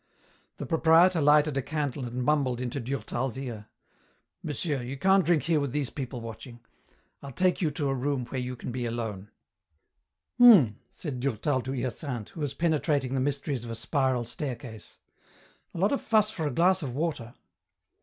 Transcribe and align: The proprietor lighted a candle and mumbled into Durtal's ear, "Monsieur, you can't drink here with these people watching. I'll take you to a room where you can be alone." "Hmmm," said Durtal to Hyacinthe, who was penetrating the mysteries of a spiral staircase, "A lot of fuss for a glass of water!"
The 0.57 0.65
proprietor 0.65 1.21
lighted 1.21 1.57
a 1.57 1.61
candle 1.61 2.05
and 2.05 2.23
mumbled 2.23 2.59
into 2.59 2.79
Durtal's 2.79 3.37
ear, 3.37 3.67
"Monsieur, 4.41 4.81
you 4.81 4.97
can't 4.97 5.23
drink 5.23 5.43
here 5.43 5.59
with 5.59 5.73
these 5.73 5.91
people 5.91 6.21
watching. 6.21 6.59
I'll 7.21 7.29
take 7.29 7.61
you 7.61 7.69
to 7.69 7.87
a 7.87 7.93
room 7.93 8.25
where 8.25 8.41
you 8.41 8.55
can 8.55 8.71
be 8.71 8.87
alone." 8.87 9.29
"Hmmm," 10.39 10.69
said 10.89 11.19
Durtal 11.19 11.61
to 11.61 11.73
Hyacinthe, 11.73 12.29
who 12.29 12.39
was 12.41 12.55
penetrating 12.55 13.13
the 13.13 13.21
mysteries 13.21 13.63
of 13.63 13.69
a 13.69 13.75
spiral 13.75 14.25
staircase, 14.25 14.97
"A 15.71 15.77
lot 15.77 15.91
of 15.91 16.01
fuss 16.01 16.31
for 16.31 16.47
a 16.47 16.51
glass 16.51 16.81
of 16.81 16.95
water!" 16.95 17.35